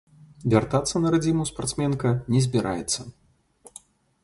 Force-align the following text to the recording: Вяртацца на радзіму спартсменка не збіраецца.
Вяртацца 0.53 1.01
на 1.03 1.11
радзіму 1.15 1.43
спартсменка 1.51 2.15
не 2.33 2.43
збіраецца. 2.49 3.09